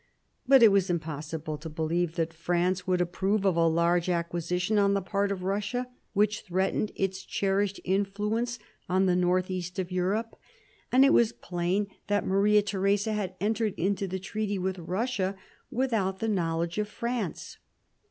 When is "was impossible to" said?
0.71-1.69